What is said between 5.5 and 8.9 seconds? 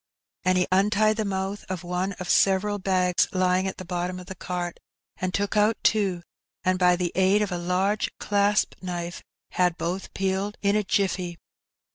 out two, and by the aid of a large clasp